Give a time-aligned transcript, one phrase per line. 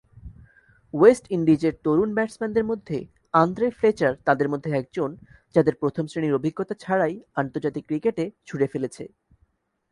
[0.93, 2.97] West ইন্ডিজের তরুণ ব্যাটসম্যানদের মধ্যে
[3.33, 5.09] আন্দ্রে ফ্লেচার তাদের মধ্যে একজন,
[5.55, 9.03] যাদের প্রথম-শ্রেণীর অভিজ্ঞতা ছাড়াই আন্তর্জাতিক ক্রিকেটে ছুঁড়ে ফেলেছে।